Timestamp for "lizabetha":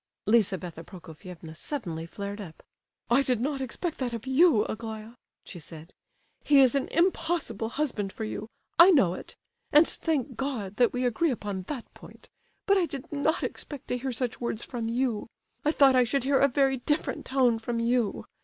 0.25-0.83